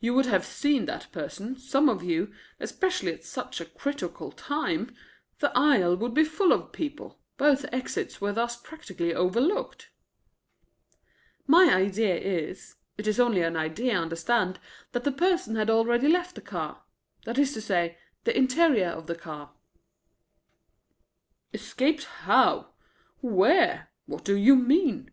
You 0.00 0.14
would 0.14 0.24
have 0.24 0.46
seen 0.46 0.86
that 0.86 1.12
person, 1.12 1.58
some 1.58 1.90
of 1.90 2.02
you, 2.02 2.32
especially 2.58 3.12
at 3.12 3.22
such 3.22 3.60
a 3.60 3.66
critical 3.66 4.32
time. 4.32 4.94
The 5.40 5.52
aisle 5.54 5.94
would 5.94 6.14
be 6.14 6.24
full 6.24 6.52
of 6.54 6.72
people, 6.72 7.20
both 7.36 7.66
exits 7.70 8.18
were 8.18 8.32
thus 8.32 8.56
practically 8.56 9.12
overlooked." 9.12 9.90
"My 11.46 11.66
idea 11.70 12.16
is 12.16 12.76
it 12.96 13.06
is 13.06 13.20
only 13.20 13.42
an 13.42 13.58
idea, 13.58 13.92
understand 14.00 14.58
that 14.92 15.04
the 15.04 15.12
person 15.12 15.56
had 15.56 15.68
already 15.68 16.08
left 16.08 16.34
the 16.36 16.40
car 16.40 16.84
that 17.26 17.38
is 17.38 17.52
to 17.52 17.60
say, 17.60 17.98
the 18.24 18.34
interior 18.34 18.88
of 18.88 19.06
the 19.06 19.14
car." 19.16 19.52
"Escaped 21.52 22.04
how? 22.04 22.72
Where? 23.20 23.90
What 24.06 24.24
do 24.24 24.34
you 24.34 24.56
mean?" 24.56 25.10